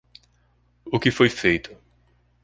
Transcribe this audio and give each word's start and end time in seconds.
O 0.95 0.97
que 0.99 1.11
foi 1.11 1.29
feito 1.29 1.69